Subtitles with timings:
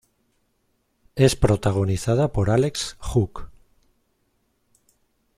[1.15, 3.51] Es protagonizada por Alex Hook.